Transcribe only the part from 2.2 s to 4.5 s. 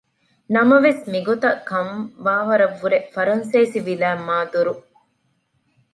ވާވަރަށްވުރެ ފަރަންސޭސިވިލާތް މާ